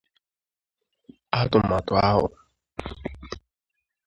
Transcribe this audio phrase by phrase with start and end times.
[1.39, 2.25] atụmatụ ahụ